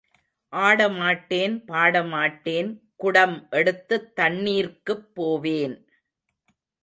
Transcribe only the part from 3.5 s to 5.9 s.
எடுத்துத் தண்ணீர்க்குப் போவேன்.